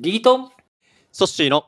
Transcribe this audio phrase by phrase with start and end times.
[0.00, 0.50] リートン、
[1.10, 1.64] ソッシーの。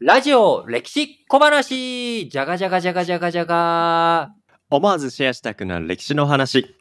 [0.00, 2.28] ラジオ歴史小話。
[2.28, 4.34] じゃがじゃがじゃがじゃがじゃが
[4.68, 6.74] 思わずシェアしたくなる歴史の話。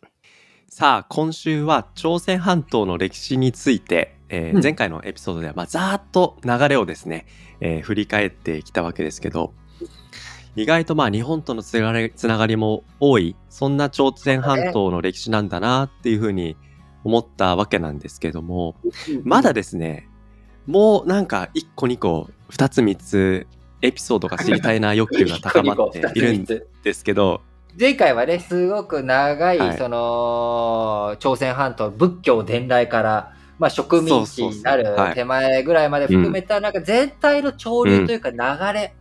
[0.67, 4.63] さあ今週は朝鮮半島の歴史について、えーうん。
[4.63, 7.27] 前回のエピソードでは、まあ、ざーっと流れをですね、
[7.59, 9.53] えー振り返ってきたわけですけど
[10.55, 16.57] 意外とまあ日本とのつながりつながりも多いそんな朝鮮半島の歴史なんだなっていうふうに
[17.03, 18.77] 思ったわけなんですけども
[19.23, 20.07] まだですね
[20.67, 23.47] もうなんか1個2個2つ3つ
[23.81, 27.41] エピソードが知りたいな欲求が高まっているんですけど
[27.79, 29.77] 前回はね、すごく長い、はい。
[29.77, 38.37] その、朝鮮半島、仏教伝来から、まあ、植民地になる手前ぐらいまで含めた、なんか全体の潮流というか流
[38.73, 38.93] れ、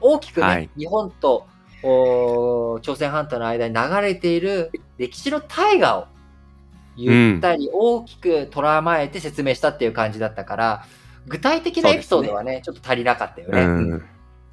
[0.00, 0.70] 大きくね、はい。
[0.78, 1.46] 日本と
[1.82, 6.06] 朝鮮半島の間に流れている歴史の大河を
[6.96, 10.84] ゆったり大きく捉まえて説明したっていう感じだったから、
[11.26, 13.62] 具体的なエピソードはね、ちょっと足りなかったよね。
[13.62, 13.64] う
[13.96, 14.04] ん。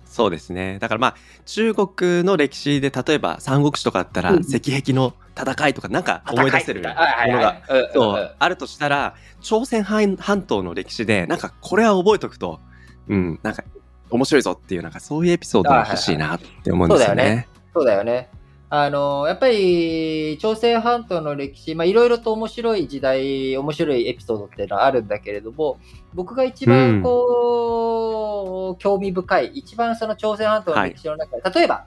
[0.06, 0.78] そうですね。
[0.80, 4.42] だからまあ中国の歴史で例えば三国志とかだったらうん。
[4.42, 12.60] 石壁の戦いとかなんか思い出せるものがあるとしたら朝鮮半半島の歴史でなんかこれは覚えとくと
[13.08, 13.64] うんなんか
[14.12, 17.48] 面白いぞっていうなんかそういうエピソードが欲しいなって思うんですよそうだよね。
[17.74, 18.30] そうだよね。
[18.76, 25.78] あの、やっぱり、朝鮮半島の歴史、まあ、いろいろと面白い時代、面白いエピソードっていうのはあるんだけれども、
[26.16, 31.86] 僕が一番こう、興味深い、一番その朝鮮半島の歴史の中で、例えば、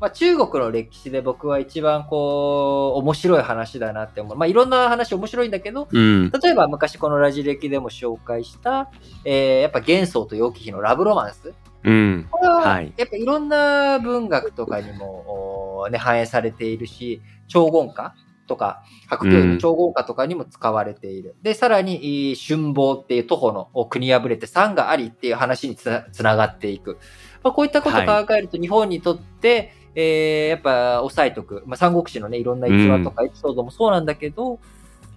[0.00, 4.36] まあ、中国の歴史で僕は一番こう、面白い話だなって思う。
[4.36, 8.90] まあ、いろんな話面白いんだけど、うん例えば昔このラジ歴でも紹介した、
[9.24, 11.54] えーやっぱ幻想と楊貴妃のラブロマンス。
[11.84, 18.14] うんこれは、はいやっぱいろんな文学とかにも、おね、反映されているし、超言歌
[18.46, 21.36] とか、白鳥の超言歌とかにも使われている。
[21.42, 25.86] で、さらに、いい春望っていう徒歩のお国破れて山がありっていう話につ
[26.22, 26.98] ながっていく。
[27.42, 31.62] まあ、こういったことを考えると、日本にとって、えーやっぱ押さえとく。
[31.66, 34.58] まあ、三国志のね、いろんな逸話とかエピソードもそうなんだけど、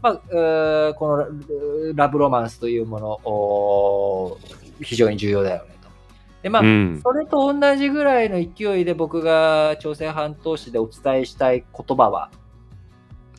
[0.01, 1.25] まあ、えーこのラ
[2.05, 4.37] ラブロマンスというもの、お
[4.81, 5.76] 非常に重要だよねと。
[6.41, 7.01] で、まあ、うん。
[7.03, 12.29] それと同じぐらいの勢いで僕が朝鮮半島史でお伝えしたい言葉は、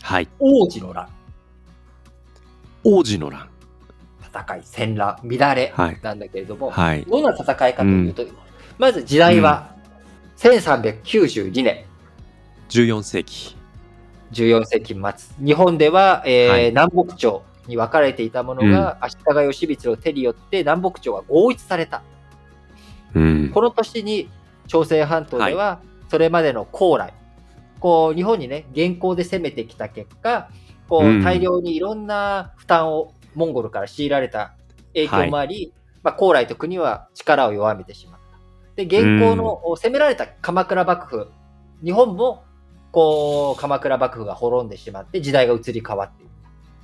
[0.02, 0.28] はい。
[0.38, 1.08] 王子の乱、
[2.84, 3.48] 王子の乱。
[4.22, 5.98] 戦い、戦乱、乱れはい。
[6.02, 7.04] なんだけれども、はい。
[7.04, 8.24] どんな戦いかというと、
[8.78, 9.74] まず時代は
[10.36, 11.84] 1392年、
[12.68, 13.56] 14世紀。
[14.32, 16.68] 14世紀末、日本では、えーはい。
[16.68, 22.02] 南北朝に分かれていたものが、足利義満の手によって南北朝が合一された。
[23.14, 23.50] うん。
[23.52, 24.28] この年に
[24.66, 27.12] 朝鮮半島では、それまでの高麗、
[27.80, 30.48] こう、日本にね、現行で攻めてきた結果、
[30.88, 34.54] こう大量にいろんな負担をモンゴルから強いられた
[34.94, 38.20] 影響もあり、まあ、高麗と国は力を弱めてしまっ
[38.76, 38.82] た。
[38.82, 41.30] で、現行の攻められた鎌倉幕府、
[41.84, 42.44] 日本も、
[42.90, 46.32] こう、鎌倉幕府が滅んでしまって時代が移り変わっている。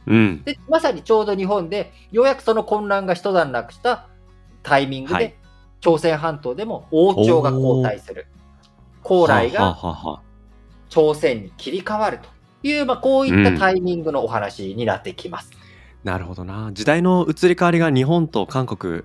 [0.06, 0.42] うん。
[0.44, 4.08] で、まさにちょうど日本で、ようやくその混乱が一段落した
[4.62, 5.34] タイミングで、はい
[5.84, 8.27] 朝鮮半島でも王朝が交代する。
[9.03, 10.22] 高麗はあが
[10.89, 12.28] 朝鮮に切り替わると
[12.67, 15.50] いう、まあ、こういったタイミングのお話になってきます。
[16.03, 19.03] なるほどな時代の移り変わりが日本と韓国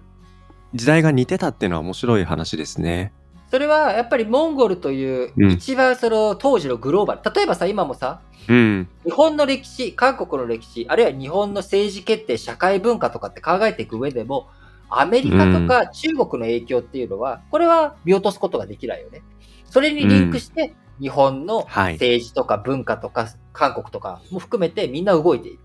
[0.74, 3.12] 時代が似てたっていうのは面白い話ですね。
[3.52, 14.48] それはやっぱりモンゴルといううん一番その当時のグローバル、例えばさ、今もさ、うん日本の歴史、韓国の歴史、あるいは日本の政治決定、社会文化とかって考えていく上でも、
[14.90, 19.22] アメリカとか中国の影響っていうのは、これは見落とすことができないよね。
[19.66, 25.60] それにリンクして、日本のはい政治とか文化とか韓国とかも含めてみんな動いている。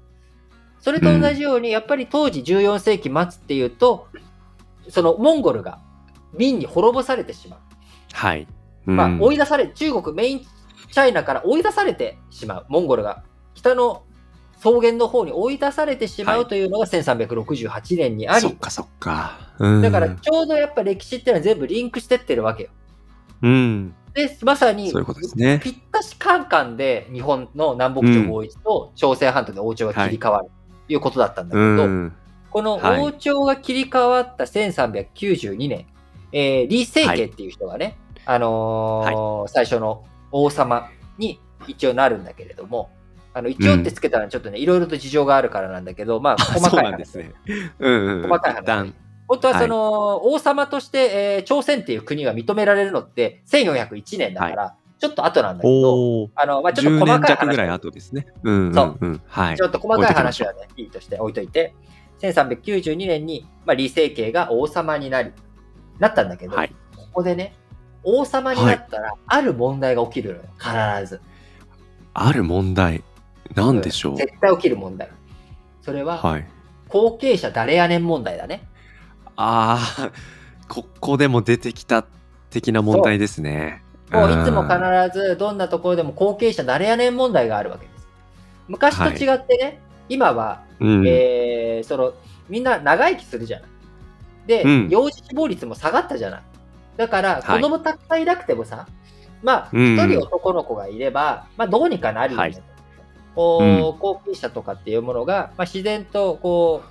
[0.81, 4.09] それと同じように、やっぱり当時14世紀末っていうと、
[4.91, 5.81] そのモンゴルが
[6.35, 7.61] 明に滅ぼされてしまう。
[8.13, 8.47] はい。
[8.85, 12.67] まあうん、追い出され、中国メインチャイナから追い出されてしまう。
[12.69, 13.25] モンゴルが
[13.55, 14.03] 北の
[14.65, 16.43] 草原の方に追い出されてしまはい。
[16.43, 19.39] うというのが1368年にあり、そっかそっか。
[19.59, 22.71] うん、だからちょうどやっぱ歴史っていうのは全部リンクしてってるわけよ。
[23.43, 25.61] うん、で、まさにそういうことですね。
[25.63, 30.49] ぴったしカンカンで日本の南北朝合一と朝鮮半島で王朝が切り替わる
[30.87, 32.17] ということだったんだけど、うん、
[32.51, 35.87] このはい王朝が切り替わった1392年、
[36.33, 40.89] えー李成家っていう人がね、あのー最初の王様
[41.19, 42.91] に一応なるんだけれども、
[43.35, 47.33] あの一応ってつけたらちょっとね、いろいろと事情があるからなんだけど、まあ、細かい話なんですね。
[47.81, 48.23] うんうん。
[48.29, 48.95] 細かい話
[49.27, 56.31] 本当はその、王様として、えー朝鮮っていう国が認められるのって1401年だから、ちょっと後なんだけど。
[56.37, 58.27] あの、まあ、ちょっ10と細年かい話弱ぐらい後ですね。
[58.45, 59.23] うんうんそううん。
[59.27, 59.63] はいち。
[59.63, 61.75] ょっと細かい話はね、いいとして置いといて。
[62.21, 65.33] 1392年に、まあ、李成慶が王様になり、
[65.99, 66.75] なったんだけど、はい。
[66.97, 67.55] ここでね、
[68.05, 70.45] 王様になったら、ある問題が起きるのよ。
[70.59, 71.21] 必ず。
[72.15, 73.03] ある問題。
[73.55, 74.17] なんでしょう？
[74.17, 75.09] 絶対起きる問題。
[75.83, 76.47] それは、はい。
[76.89, 78.67] 後継者誰やねん問題だね。
[79.37, 80.11] ああ、
[80.69, 82.07] ここでも出てきた
[82.51, 83.83] 的な問題ですね。
[84.11, 84.79] もういつもん必
[85.13, 88.07] ずどんなところでも後継者誰やねん問題があるわけです。
[88.69, 91.05] 昔と違ってね、今は、うん。
[91.07, 92.15] えーその
[92.49, 93.69] みんな長生きするじゃない。
[94.47, 96.43] で、うん幼児死亡率も下がったじゃない。
[96.97, 98.87] だから、はい子供たくさんいなくてもさ、
[99.43, 102.59] まあ、うん一人男の子がいれば、まあ、どうにかなるよねと。
[102.59, 102.74] はい
[103.35, 106.83] こううん後継者とかっていうものが、まあ、自然とこ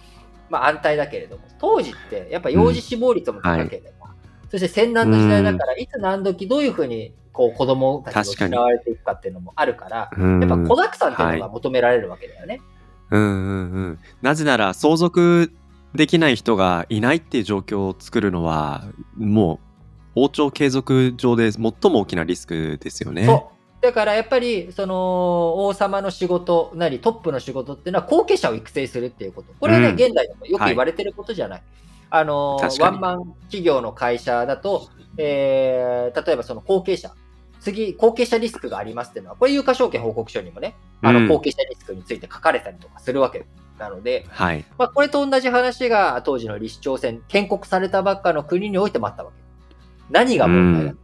[0.49, 4.13] う、まあ、安泰だけれども、当時ってやっぱ幼児死亡率も高ければ、
[4.49, 12.61] そして戦乱の時代だから、いつ何時どういうふうにこう子供たちが失われていくかっていうのもあるから、うんやっぱ子だくさんっていうのが求められるわけだよね。
[13.09, 13.99] うんうんうん。
[14.21, 15.51] なぜなら相続
[15.95, 18.85] できない人がいないっていう状況を作るのは
[19.15, 19.59] も
[20.15, 23.25] う王朝継続上で最も大きなリスクですよね。
[23.25, 23.62] そう。
[23.83, 29.53] だからやっぱり、その、王様の仕事なり、トップの仕事っていうのは後継者を育成するっていうこと。
[29.59, 31.63] これはね、うん現代でもよく言われてることじゃない。
[32.09, 34.87] あの確、かにワンマン企業の会社だと、
[35.17, 37.11] えー例えばその後継者、
[37.59, 43.45] 次、後継者リスクがありますっていうのは、これ有価証券報告書にもね、あうんの、後継者リスクについて書かれたりとかするわけ
[43.77, 44.63] なので、はい。
[44.77, 49.43] まあ、これと同じ話が当時の李氏朝鮮、建国されたばっかの国においてもあったわけ。
[50.09, 51.02] 何が問題だ、うん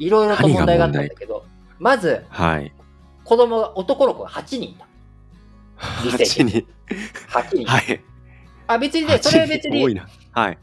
[0.00, 1.44] いろいろと問題があったんだけど、
[1.78, 2.72] まず、はい。
[3.22, 4.86] 子供が、男の子が8人いた。
[6.04, 6.66] 理性8人。
[7.28, 7.66] 8人。
[7.66, 8.00] はい。
[8.66, 10.08] あ、別にね、それは別8人多いに、な。
[10.32, 10.58] はい。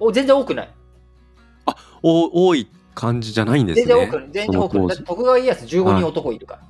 [0.00, 0.70] お全然多くない。
[2.02, 3.86] お多い感じじゃないんですね。
[3.86, 4.28] 全然多くない。
[4.32, 4.96] 全然多くない。
[5.04, 6.60] 徳川家康15人男いるから。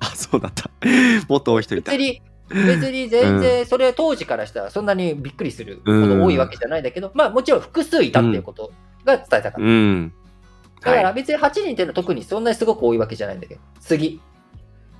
[0.00, 0.70] あ、そうだった。
[1.28, 2.00] もっと多い人いた別。
[2.00, 8.72] に、別に全然、それは当時からしたらそんなにびっくりするほど多いわけじゃないんだけど、まあもちろん複数いたっていうこと
[9.04, 9.58] が伝えたかった。
[9.60, 10.12] うん。
[10.82, 11.14] だからはい。
[11.14, 14.20] 別に8人っていうのは特にそんなにすごく多いわけじゃないんだけど、次。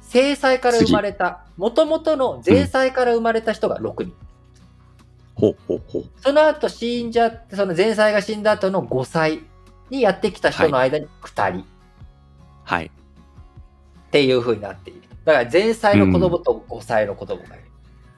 [0.01, 4.15] 正妻から生まれた、もともとの前妻から生まれた人が6人。
[5.35, 6.05] ほうほうほう。
[6.21, 9.41] その後死んじゃって、その前妻が死んだ後の5歳
[9.91, 11.65] にやってきた人の間に2人
[12.65, 12.87] はい。
[12.87, 12.91] っ
[14.11, 15.03] ていう風になっている。
[15.25, 17.65] だから前妻の子供と5歳の子供がいる。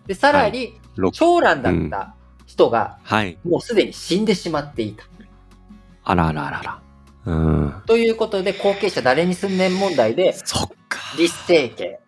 [0.06, 2.14] で、さらに六長男だった
[2.46, 3.38] 人がはい。
[3.44, 5.04] もうすでに死んでしまっていた。
[6.02, 6.83] あらあらあらあら。
[7.26, 7.82] うん。
[7.86, 11.00] ということで、後継者誰にすんねん問題で、そっか。
[11.18, 11.98] 立政権。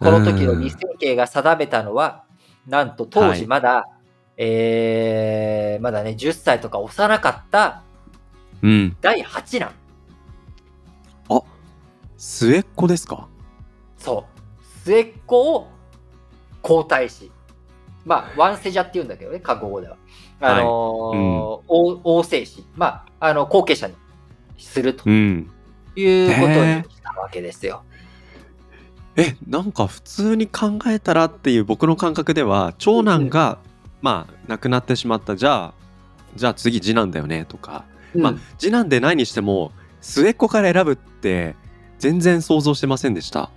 [0.00, 2.24] この時の立政権が定めたのは、
[2.66, 3.88] なんと当時まだ、
[4.36, 7.82] えー、まだね、10歳とか幼かった
[8.62, 8.96] うん。
[9.00, 9.72] 第8男。
[12.16, 13.28] 末っ子ですか？
[13.96, 14.84] そう。
[14.84, 15.68] 末っ子を
[16.62, 17.30] 皇太子。
[18.04, 19.96] まあ、ワンセジャって言うんだけどね、韓国語では。
[20.40, 21.62] あのー王
[22.04, 22.64] 王政子。
[22.74, 23.94] まあ、あの、後継者に
[24.58, 25.50] するとうん。
[25.96, 26.52] いうことに
[26.94, 27.82] したわけですよ。
[29.16, 33.58] え、なんか普通に考えたらっていう僕の感覚では、長男が、
[34.00, 35.34] まあ、亡くなってしまった。
[35.34, 35.74] じゃあ、
[36.36, 37.84] じゃあ次次男だよねとか。
[38.14, 41.56] まあうん次男でないにしても、末っ子から選ぶって、
[41.98, 43.50] 全然想像してませんでした。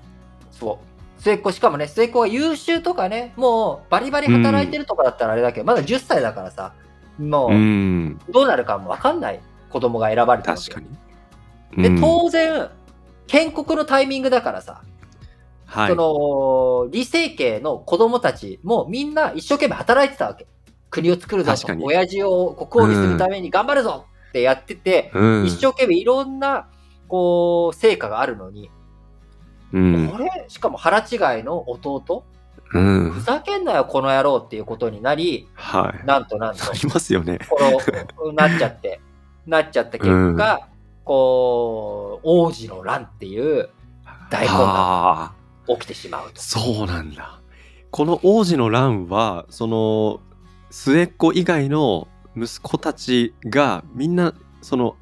[0.52, 0.80] そ
[1.20, 1.22] う。
[1.22, 6.74] 末っ子、しかもね、末っ子が優秀とかね、もうバリバリ働いてるとかだったらあれだけど、まだ10歳だからさ、
[7.20, 8.20] もうう、ん。
[8.32, 9.40] どうなるかもわかんない
[9.72, 10.90] 子供が選ばれたわけ確か
[11.76, 11.84] に。
[11.84, 12.70] で、うん当然、
[13.28, 14.82] 建国のタイミングだからさ、
[15.66, 15.96] はいそ。
[15.96, 20.48] の、李成家の子供たちもみんな一生懸命働いてたわけ。
[20.90, 26.68] 国を作るぞと親父を国王にするために頑張るぞってやってて、うん一生懸命いろんな、
[27.08, 28.70] こう、成果があるのに、
[29.74, 30.10] うん。
[30.10, 32.26] これ、しかも腹違いの弟、
[32.74, 33.22] うんふ。
[33.22, 36.06] ざけんなよ、この野郎っていうことになり、はい。
[36.06, 37.40] なんとなんとあ、りますよね。
[37.50, 39.00] この、なっちゃって、
[39.46, 40.68] なっちゃった結果、
[41.04, 43.70] こう、王子の乱っていう
[44.30, 45.34] 大混乱あ
[45.68, 45.68] あ。
[45.68, 46.42] が起きてしまうと。
[46.42, 47.40] そうなんだ。
[47.90, 50.22] この王子の乱は、その、
[50.70, 52.08] 末っ子以外の
[52.38, 54.96] 息子たちがみんな、その、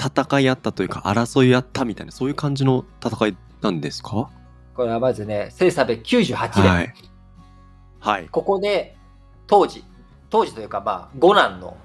[0.00, 4.30] 戦い合ったというか、争い合ったみたいな、そういう感じの戦いなんですか？
[4.74, 6.94] これはまずね、1398年、はい。
[7.98, 8.28] はい。
[8.28, 8.96] ここで、
[9.48, 9.82] 当時、
[10.30, 11.76] 当時というかまあ、五男の、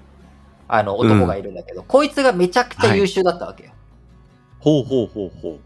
[0.68, 3.70] あの、男がいるんだけど、こいつがめちゃくちゃ優秀だったわけよ。
[4.60, 5.58] ほうほうほうほう。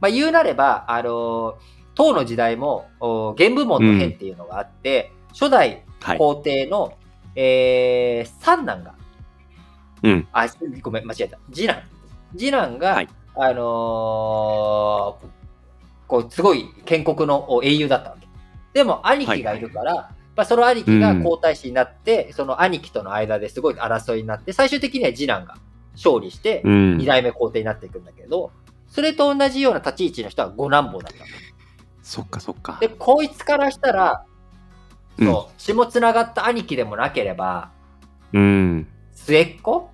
[0.00, 1.58] まあ、言うなれば、あの、
[1.94, 6.18] 唐の時代も、お玄武門の変っていうのがあって、初代はい。
[6.18, 6.94] 皇帝の、
[7.36, 8.94] えー三男が、
[10.02, 10.28] うん。
[10.32, 10.46] あ、
[10.82, 11.38] ごめん、間違えた。
[11.52, 11.82] 次男。
[12.36, 15.26] 次男が、はいあのー
[16.06, 18.26] こう、すごい建国のお英雄だったわけ。
[18.72, 25.56] でも、兄貴がいるから、まあ、その兄貴が皇太子になって、その兄貴との間ですごい争いになって、最終的には次男が
[25.94, 27.06] 勝利して、うん二。
[27.06, 28.52] 代目皇帝になっていくんだけど、
[28.88, 31.24] それと同じような立ち位置の人は五男坊だったの。
[32.02, 32.78] そっかそっか。
[32.80, 34.24] で、こいつからしたら、
[35.18, 37.70] うんそう、血もつながった兄貴でもなければ、
[38.32, 38.88] うん。
[39.12, 39.90] 末っ子？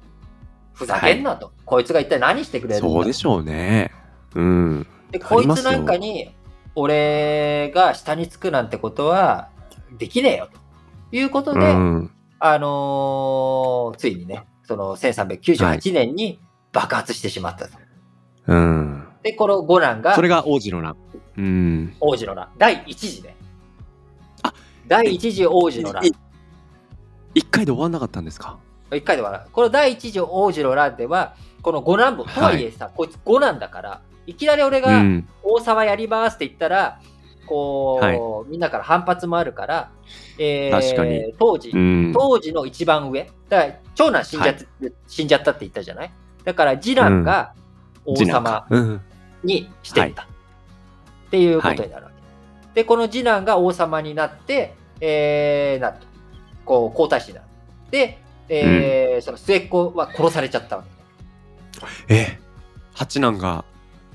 [0.75, 3.91] ふざけんなと、こいつが一体何してくれるんだそうでしょうね。
[4.35, 4.87] うん。
[5.11, 6.35] で、こいつなんかに、
[6.75, 9.49] 俺が下につくなんてことは、
[9.93, 10.49] できねえよ、
[11.11, 12.11] ということで、うん。
[12.39, 16.41] あのーついにね、その1398年に
[16.73, 17.79] 爆発してしまったと。
[18.49, 19.07] うん。
[19.23, 20.97] で、この五男がそれが王子の乱。
[21.39, 21.97] うん。
[22.01, 22.49] 王子の乱。
[22.59, 23.37] 第一次ね。
[24.43, 24.53] あ
[24.87, 26.13] 第一次王子の乱い。
[27.35, 28.59] 一回で終わんなかったんですか？
[28.93, 29.47] 一回ではない。
[29.51, 35.29] この第一次王子の乱では、この五男坊、とはいえさ、こいつ五男だから、いきなり俺うがん。
[35.43, 37.01] 王様やりますって言ったら、
[37.47, 39.91] こう、はいみんなから反発もあるから、
[40.39, 42.13] えー確かに当時、うん。
[42.15, 44.57] 当時の一番上、だから長男死んじゃっ、
[45.07, 46.13] 死んじゃったって言ったじゃない？
[46.45, 47.55] だから次男が
[48.05, 48.67] 王様。
[49.43, 50.23] にしてった。
[50.23, 50.27] っ
[51.31, 52.11] ていうことになるわ
[52.75, 52.83] け。
[52.83, 56.01] で、この次男が王様になって、えー、なんと、
[56.65, 57.47] こう、皇太子になる。
[57.91, 60.85] で、えーその末っ子は殺されちゃったわ
[62.09, 62.15] け。
[62.15, 62.39] え、
[62.95, 63.65] 八男が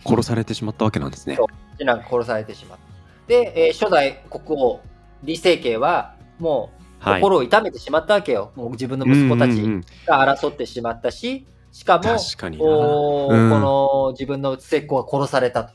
[0.05, 1.47] 殺されてしまったわけなんですねそ。
[1.77, 2.90] 次男が殺されてしまった。
[3.27, 4.79] で、えー初代国王、
[5.23, 7.21] 李成慶は、もう、はい。
[7.21, 8.51] 心を痛めてしまったわけよ。
[8.55, 9.61] もう自分の息子たち
[10.05, 15.73] が争ってしまったし、しかも、確うんこの自分の末っ子が殺されたと。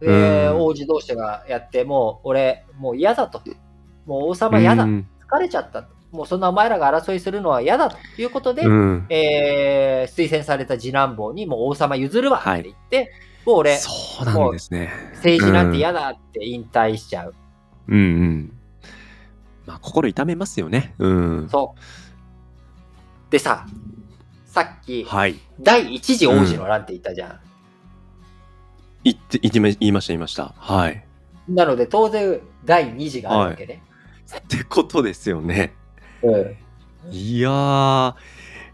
[0.00, 3.42] で、うん王子同士がやって、もう俺、もう嫌だと。
[4.06, 4.84] もう王様嫌だ。
[4.84, 5.98] うん疲れちゃったと。
[6.10, 9.06] もうそんなお前らが争いするのは嫌だということで、うん。
[9.10, 13.12] えー推薦された次男坊にもう王様譲るわって言って、
[13.48, 13.90] もう俺、そ
[14.20, 14.92] うなんですね。
[15.14, 17.34] 政治なんて嫌だって引退しちゃう。
[17.88, 18.52] うんうん。
[19.64, 20.94] まあ、心痛めますよね。
[20.98, 21.48] うん。
[21.48, 23.32] そう。
[23.32, 23.66] でさ、
[24.44, 25.36] さっき、はい。
[25.62, 27.40] 第一次王子の乱って言ったじゃん。
[29.04, 30.52] 言って、言ってま言いました、言いました。
[30.54, 31.06] はい。
[31.48, 33.82] なので当然第二次があるわけね。
[34.36, 35.74] ってことですよね。
[36.22, 36.56] うん
[37.10, 38.14] いやー、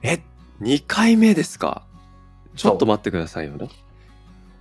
[0.02, 0.20] え、
[0.60, 1.86] 2回目ですか？
[2.56, 3.68] ちょっと待ってくださいよね。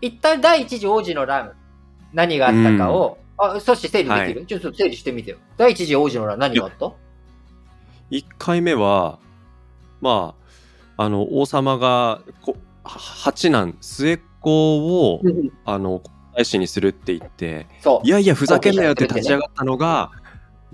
[0.03, 1.53] 一旦第一次王子の乱、
[2.11, 5.37] 何があったかを、あ、そして整理できる、ちょっと整理してみてよ。
[5.55, 6.91] 第一次王子の乱何があった
[8.11, 9.17] ？1回目は、
[10.01, 10.35] ま
[10.97, 15.21] あ、あの、王様が、こ八男、末っ子を、
[15.63, 18.09] あの、皇太子にするって言って、そうい。
[18.09, 20.11] やいや、ふざけんなよって立ち上がったのが、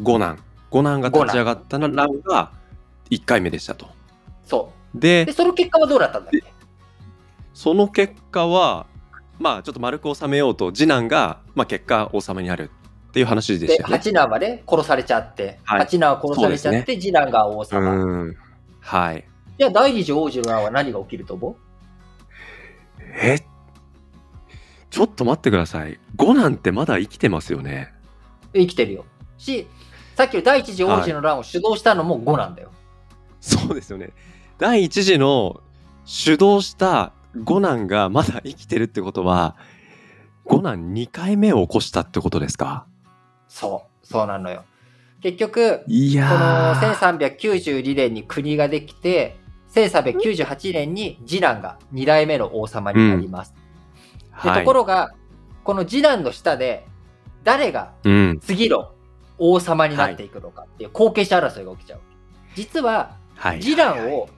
[0.02, 0.40] 五男。
[0.72, 2.52] 五男が立ち上がったの乱が
[3.12, 3.86] 1回目でしたと。
[4.44, 5.00] そう。
[5.00, 6.44] でで、、その結果はどうなったんだっけ？
[7.54, 8.88] その結果は、
[9.40, 12.70] まあ、ちょっと丸く収めようと、次男が、まあ、結果、王様になる
[13.10, 13.98] っていう話でしで、たよね。
[13.98, 17.92] 八男はね、殺されちゃって、はい八男は殺されちゃって、次男が王様。
[17.92, 18.38] うん。
[18.82, 19.26] はい。
[19.58, 21.56] じゃあ、第二次王子の乱は何が起きると思う？
[23.22, 23.40] え？
[24.90, 26.00] ちょっと待ってください。
[26.16, 27.94] 五男ってまだ生きてますよね。
[28.54, 29.06] 生きてるよ。
[29.38, 29.68] し、
[30.16, 32.72] さっきの第一次王子の乱を主導したのも5なんだよ。
[33.40, 34.12] そうですよね。
[34.58, 35.62] 第一次の
[36.06, 39.56] 主導した五男がまだ生きてるってことは、
[40.46, 42.86] 五男2回目を起こしたってことですか？
[43.48, 44.64] そう、そうなのよ。
[45.22, 46.94] 結局、いこのやー。
[46.94, 49.38] 1392年に国ができて、
[49.74, 53.54] 1398年に次男が2代目の王様になります。
[54.44, 54.74] ではいとこ。
[54.74, 55.14] ろが、
[55.64, 56.88] この次男の下で、
[57.44, 58.40] 誰がうん。
[58.42, 58.92] 次の
[59.38, 62.00] 王様になっていくのかっていう後継者争いが起きちゃう。
[62.56, 63.62] 実は、はい。
[63.62, 64.30] 次男を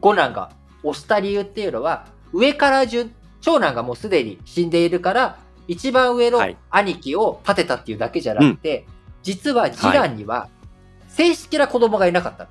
[0.00, 0.50] 五男が
[0.88, 5.38] 押した理由っていうのは、上から順、長男がもうすでに死んでいるから、
[5.68, 8.86] 一番上のはい兄貴を立てたっていうだけじゃなくて、
[9.22, 10.48] 実は次男には
[11.08, 12.50] 正式な子供がいなかったの。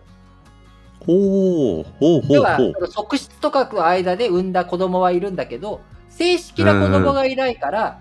[1.06, 8.00] ほう、ほうほ要はうほう。、その側室とかの間で産んだ子供はいるんだけど、正式な子供がいないから、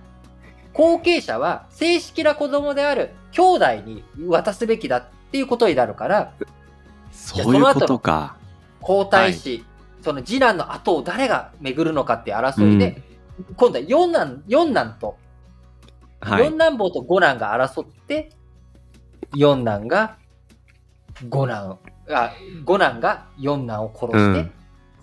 [0.72, 6.32] 後継者は正式な子供である兄弟に渡すべきだっていうことになるから、
[7.12, 8.36] そういうことか。
[8.80, 9.64] 皇太子、
[10.04, 13.02] その次男の後を誰が巡るのかっていう争いで、
[13.56, 15.16] 今度は四男、四男と、
[16.20, 16.58] はい四。
[16.58, 18.30] 男坊と五男が争って、
[19.34, 20.18] 四男が
[21.28, 21.78] 五男、
[22.10, 22.32] あ、
[22.64, 24.52] 五男が四男を殺して、うん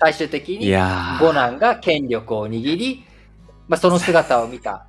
[0.03, 0.71] 最終的いに。
[1.19, 3.03] 五男が権力を握り、
[3.67, 4.87] まあ、その姿を見た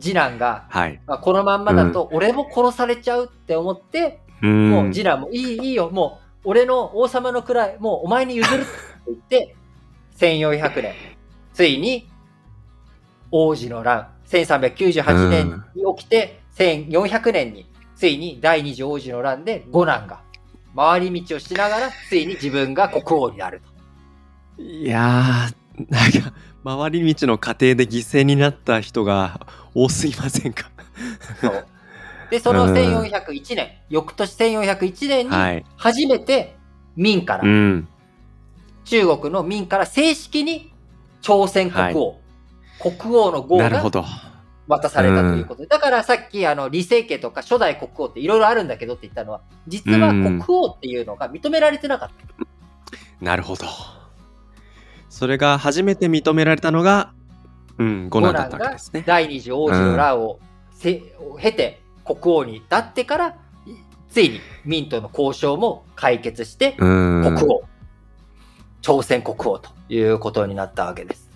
[0.00, 1.00] 次男が、はい。
[1.06, 4.70] まあ、このまんまだと俺も殺されちゃうって思って、うん。
[4.70, 8.64] もう次男もいいいいよ、もう俺の王様の位、もうお前に譲る
[9.10, 9.56] って言って、
[10.18, 10.94] 1400年、
[11.52, 12.08] ついに
[13.30, 20.20] 王子の乱、1398年に起きて、1400年についに第二次王子の乱で五男が
[20.76, 23.60] 回り道をしながら、ついに自分が国王になる
[24.56, 24.62] と。
[24.62, 26.32] いやー、なんか、
[26.64, 30.70] 回り道の過程で犠牲になった人が多すぎませんか？
[31.40, 31.66] そう。
[32.30, 35.64] で、その1401年、翌年1401年にはい。
[35.76, 36.56] 初めて
[36.96, 37.88] 明から、うん。
[38.84, 40.72] 中国の明から正式に
[41.20, 42.20] 朝鮮国王、
[42.80, 44.04] 国王の号がなるほど。
[44.66, 52.46] 渡されたということで、だからさっきあの李成家とか初代国王っていろいろあるんだけどって言ったのは、実は国王っていうのが認められてなかった。
[53.24, 53.66] なるほど。
[55.08, 57.12] それが初めて認められたのが、
[57.78, 59.04] うん、五男だったわけですね。
[59.06, 60.40] 第二次王子の乱を
[60.72, 63.32] せ、を経て国王になってから、い
[64.10, 67.36] ついに明との交渉も解決して、うん。
[67.36, 67.62] 国王、
[68.84, 71.30] 朝鮮国王ということになったわけです。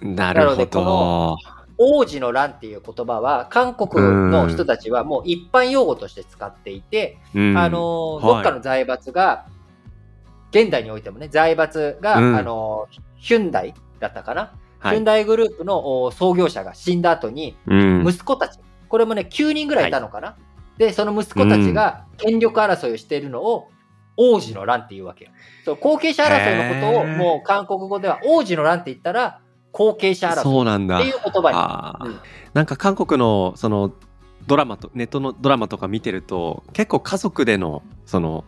[0.00, 1.36] なるほなのでこど。
[1.78, 9.46] 王子の乱っていう言葉は、韓国の人たちはもう一般用語として使っていて、うんあの、はいどっかの財閥が、
[10.52, 14.94] 現代においてもね、財閥が、うんあの、ヒュンダイだったかな、はい。
[14.94, 18.08] ヒュンダイグループのお創業者が死んだ後に、うん。
[18.08, 20.36] 息子たち、これもね、9人ぐらいいたのかな、
[20.78, 23.70] で、その息子たちが権力争いをしているのを、
[24.16, 25.30] 王子の乱っていうわけよ。
[25.64, 29.40] そう後継者争いのことを、もう韓国語では王子の乱って言ったら、
[29.72, 30.98] 後継者争いそうなんだ。
[30.98, 32.10] っていう言葉に。
[32.10, 32.20] うん
[32.54, 33.92] なんか韓国のその
[34.46, 38.44] ドラマとネットのドラマとか見てると結構家族でのその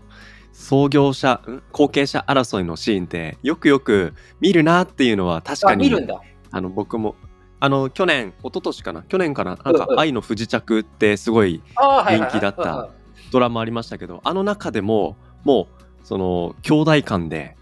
[0.53, 1.63] 創業者ん？
[1.73, 6.23] 後継者争いのシーンってよくよく見るなっていうのは確かあ、に見るんだ。
[6.51, 7.17] あの僕も
[7.61, 9.03] あの去年一昨年かな？
[9.03, 9.59] 去年かな？
[9.63, 12.89] なんか愛の不時着ってすごい人気だった
[13.31, 15.69] ドラマありましたけどあの中でもも
[16.03, 17.57] うその兄弟間で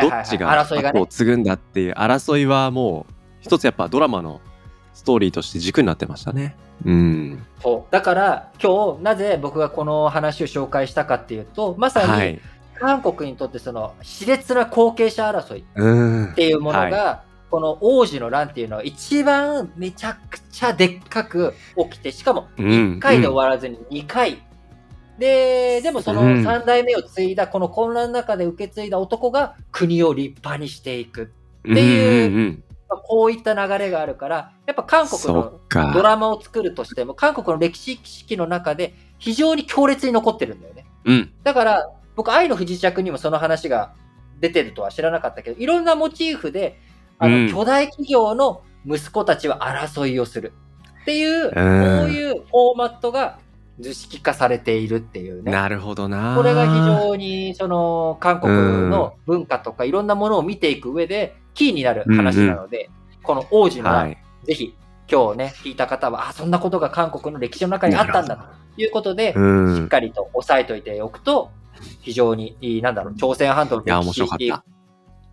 [0.00, 0.98] どっちが争いがね。
[0.98, 4.40] 後を継ぐんだっていう争いはもう一つやっぱドラマの
[4.94, 6.56] ストーリーとして軸になってましたね。
[6.84, 7.46] うん。
[7.62, 7.92] そう。
[7.92, 12.40] だから、今日、なぜ僕がこの話を紹介したかっていうと、まさにはい。
[12.74, 16.34] 韓国にとってその、熾烈な後継者争いっうん。
[16.34, 24.42] ていうものが、はこの王子の乱っていうのは一番めちゃくちゃでっかく起きて、しかもうん1回で終わらずに2回。
[25.18, 31.32] で、でもそのうん3代目を継いだ、この混乱の中で受け継いだ男が国を立派にしていく。
[31.68, 35.60] っていううんうんまあこういった流れがあるから、やっぱ韓国その。
[35.92, 40.86] ドラマを作るとしても、韓国の歴史式の中で非常に強烈に残ってるんだよね。
[41.04, 41.32] うん。
[41.42, 43.94] だから、僕、愛の不時着にもその話が
[44.40, 46.78] 出てるとは知らなかったけど、いろんなモチーフで、
[47.18, 50.52] あの、うん巨大企業の息子たちは争いをする。
[51.02, 53.38] っていう、こうんういうフォーマットが
[53.80, 55.50] 図式化されているっていうね。
[55.52, 56.34] なるほどな。
[56.36, 58.52] これが非常に、その、韓国
[58.90, 62.90] の文化とかいろんなものを見ていく上で、キーになる話なので、
[63.22, 64.18] この王子はい。
[64.44, 64.74] ぜひ、
[65.10, 69.88] 今日ね、聞いた方は、あ、そんなことが韓国の歴史の中にあったんだということで、うしっん。
[69.88, 71.50] かりと押さえておいておくと、
[72.00, 74.64] 非常にいい、なんだろう、朝鮮半島の歴史った。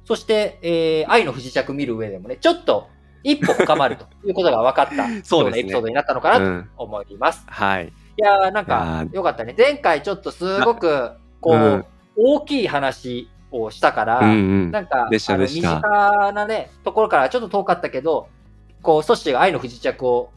[0.06, 2.88] そして、えー愛の不時着見る上でもね、ちょっと
[3.24, 6.70] 一歩深まるということが分かった、そうですねのエピソードになったのかなとうん。
[6.78, 7.44] 思います。
[7.48, 7.94] はい。
[8.20, 9.56] いやー、なんいかや、よかったね。
[9.58, 11.86] 前回ちょっとすごく、こう、うん
[12.22, 14.34] 大きい話をしたから、うんう
[14.68, 14.72] ん。
[14.72, 15.82] なんか、身近
[16.34, 18.28] なね、ところからちょっと遠かったけど、
[18.82, 20.32] こう、ソッシーが愛の不時着を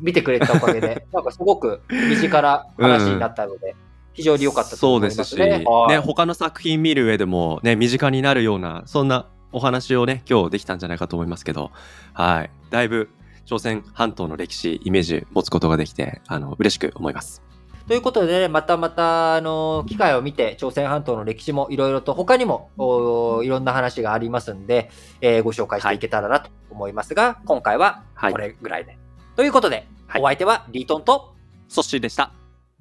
[0.00, 3.76] 見てくれたおかげで、 なんかすごく身近な話になったので、
[4.12, 5.64] 非常に良かったとそうですすね。
[6.04, 11.70] 他の作品見る上でもね、身近になるような、そんなお話をね、今日できたんじゃないかと思いますけど、
[12.12, 12.50] はい。
[12.70, 13.10] だいぶ、
[13.48, 17.42] 朝鮮半島の歴史、イメージ持つことができて、あの、嬉しく思います。
[17.86, 24.90] ということでね、またまた、あの、機会を見て、朝鮮半島の歴史もいろいろと、他にも、おいろんな話がありますんで、
[25.22, 28.98] えーご紹介していけたらなと思いますが、今回ははいこれぐらいで。
[29.34, 31.32] ということで、はいお相手はリートンと、
[31.68, 32.32] ソッシーでした。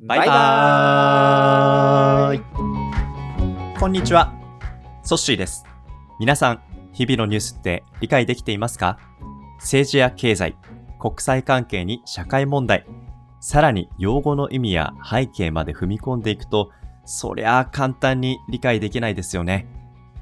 [0.02, 2.42] バイバーイ
[3.80, 4.34] こんにちは。
[5.04, 5.64] ソッシーです。
[6.20, 9.00] 皆さん、日々のニュースって理解できていますか？
[9.58, 10.56] 政治や経済、
[11.00, 12.86] 国際関係に社会問題、
[13.40, 16.72] さらに用語の意味や背景まで踏み込んでいくと、
[17.06, 19.68] そりゃあ簡単に理解できないですよね。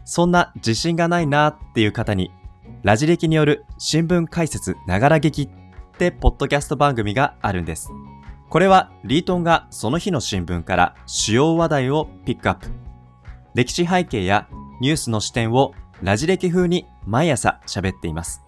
[0.03, 2.31] そんな自信がないなっていう方に、
[2.83, 5.49] ラジ歴による新聞解説ながら劇っ
[5.97, 7.89] てポッドキャスト番組があるんです。
[8.49, 12.67] これはリートンがその日の新聞から主要話題をピックアップ。
[13.55, 14.47] 歴史背景や
[14.81, 18.44] ニュースの視点をラジ歴風に毎朝喋っています。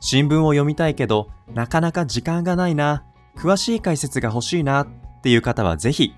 [0.00, 3.04] 新聞を読みたいけど、なかなか時間がないな、
[3.36, 4.86] 詳しい解説が欲しいなっ
[5.22, 6.14] ていう方はぜひ、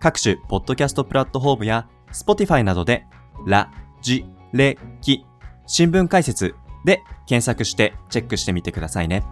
[0.00, 3.06] 各種ポッドキャストプラットフォームや Spotify などで、
[3.46, 3.70] ラ、
[4.02, 5.24] ジ、レ、キ、
[5.66, 9.24] 新聞解説で検索してチェックしてみてくださいね。